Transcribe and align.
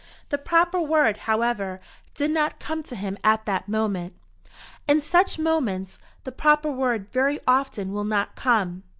The 0.29 0.39
proper 0.39 0.81
word, 0.81 1.17
however, 1.29 1.79
did 2.15 2.31
not 2.31 2.59
come 2.59 2.81
to 2.81 2.95
him 2.95 3.19
at 3.23 3.45
that 3.45 3.69
moment. 3.69 4.15
In 4.87 4.99
such 4.99 5.37
moments 5.37 5.99
the 6.23 6.31
proper 6.31 6.71
word 6.71 7.09
very 7.11 7.39
often 7.47 7.93
will 7.93 8.03
not 8.03 8.33
come. 8.35 8.81